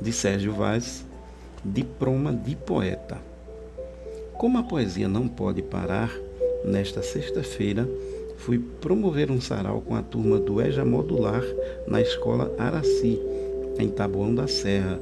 [0.00, 1.04] de Sérgio Vaz,
[1.64, 3.18] Diploma de Poeta.
[4.34, 6.10] Como a poesia não pode parar,
[6.64, 7.88] nesta sexta-feira
[8.38, 11.42] fui promover um sarau com a turma do EJA Modular
[11.86, 13.20] na Escola Araci,
[13.78, 14.98] em Taboão da Serra,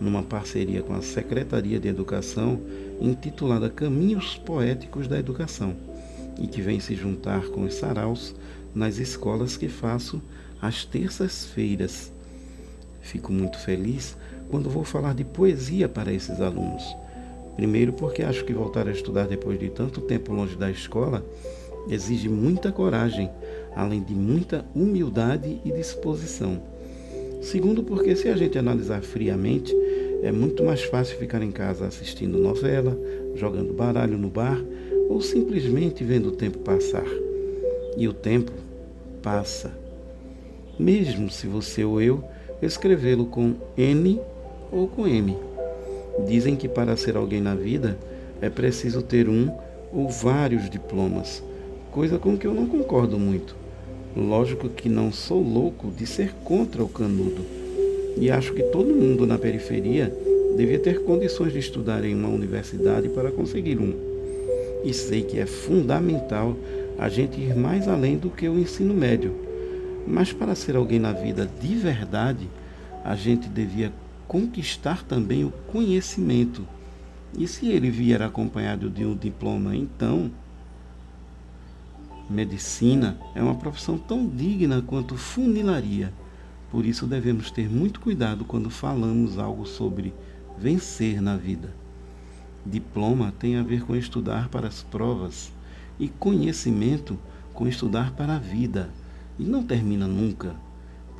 [0.00, 2.60] numa parceria com a Secretaria de Educação,
[3.00, 5.76] intitulada Caminhos Poéticos da Educação,
[6.38, 8.34] e que vem se juntar com os saraus
[8.74, 10.20] nas escolas que faço
[10.60, 12.12] às terças-feiras.
[13.00, 14.16] Fico muito feliz
[14.50, 16.84] quando vou falar de poesia para esses alunos.
[17.56, 21.24] Primeiro, porque acho que voltar a estudar depois de tanto tempo longe da escola
[21.88, 23.30] exige muita coragem,
[23.74, 26.62] além de muita humildade e disposição.
[27.40, 29.74] Segundo, porque se a gente analisar friamente,
[30.22, 32.96] é muito mais fácil ficar em casa assistindo novela,
[33.34, 34.62] jogando baralho no bar
[35.08, 37.06] ou simplesmente vendo o tempo passar.
[37.96, 38.52] E o tempo
[39.22, 39.72] passa.
[40.78, 42.22] Mesmo se você ou eu
[42.62, 44.20] escrevê-lo com N
[44.70, 45.36] ou com M.
[46.26, 47.98] Dizem que para ser alguém na vida
[48.40, 49.50] é preciso ter um
[49.92, 51.42] ou vários diplomas,
[51.90, 53.56] coisa com que eu não concordo muito.
[54.16, 57.44] Lógico que não sou louco de ser contra o canudo,
[58.16, 60.12] e acho que todo mundo na periferia
[60.56, 63.94] devia ter condições de estudar em uma universidade para conseguir um.
[64.84, 66.56] E sei que é fundamental
[66.98, 69.32] a gente ir mais além do que o ensino médio.
[70.06, 72.48] Mas para ser alguém na vida de verdade,
[73.04, 73.92] a gente devia
[74.26, 76.66] conquistar também o conhecimento.
[77.36, 80.30] E se ele vier acompanhado de um diploma, então.
[82.28, 86.12] Medicina é uma profissão tão digna quanto funilaria.
[86.70, 90.14] Por isso devemos ter muito cuidado quando falamos algo sobre
[90.56, 91.74] vencer na vida.
[92.64, 95.52] Diploma tem a ver com estudar para as provas
[95.98, 97.18] e conhecimento
[97.52, 98.90] com estudar para a vida.
[99.38, 100.54] E não termina nunca.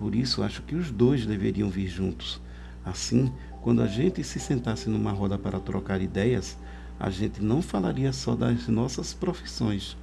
[0.00, 2.40] Por isso acho que os dois deveriam vir juntos
[2.84, 6.56] Assim, quando a gente se sentasse numa roda para trocar ideias,
[6.98, 9.96] a gente não falaria só das nossas profissões.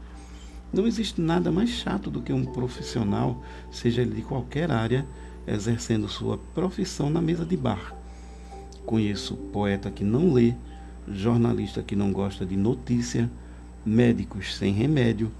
[0.72, 5.06] Não existe nada mais chato do que um profissional, seja ele de qualquer área,
[5.48, 7.96] exercendo sua profissão na mesa de bar.
[8.86, 10.54] Conheço poeta que não lê,
[11.08, 13.30] jornalista que não gosta de notícia,
[13.86, 15.32] médicos sem remédio,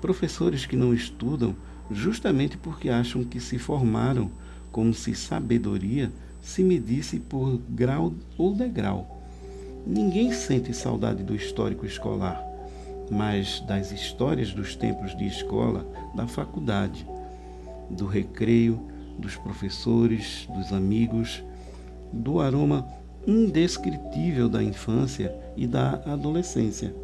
[0.00, 1.54] professores que não estudam
[1.94, 4.30] justamente porque acham que se formaram
[4.70, 6.10] como se sabedoria
[6.40, 9.20] se medisse por grau ou degrau.
[9.86, 12.42] Ninguém sente saudade do histórico escolar,
[13.10, 17.06] mas das histórias dos tempos de escola, da faculdade,
[17.90, 18.80] do recreio,
[19.18, 21.42] dos professores, dos amigos,
[22.12, 22.86] do aroma
[23.26, 26.94] indescritível da infância e da adolescência.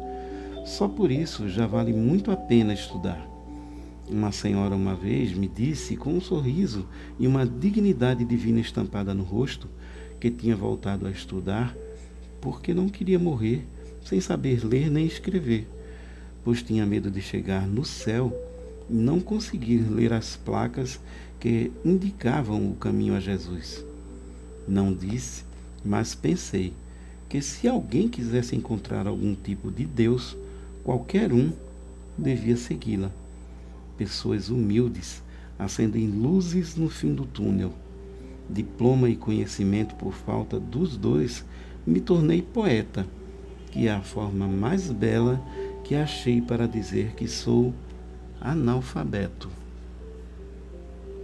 [0.65, 3.25] Só por isso já vale muito a pena estudar.
[4.09, 6.87] Uma senhora uma vez me disse, com um sorriso
[7.19, 9.69] e uma dignidade divina estampada no rosto,
[10.19, 11.77] que tinha voltado a estudar
[12.41, 13.67] porque não queria morrer
[14.03, 15.67] sem saber ler nem escrever,
[16.43, 18.33] pois tinha medo de chegar no céu
[18.89, 20.99] e não conseguir ler as placas
[21.39, 23.85] que indicavam o caminho a Jesus.
[24.67, 25.43] Não disse,
[25.85, 26.73] mas pensei
[27.29, 30.35] que se alguém quisesse encontrar algum tipo de Deus,
[30.83, 31.51] qualquer um
[32.17, 33.11] devia segui-la
[33.99, 35.21] pessoas humildes
[35.59, 37.73] acendem luzes no fim do túnel.
[38.49, 41.45] Diploma e conhecimento por falta dos dois,
[41.85, 43.05] me tornei poeta,
[43.69, 45.43] que é a forma mais bela
[45.83, 47.73] que achei para dizer que sou
[48.39, 49.58] analfabeto.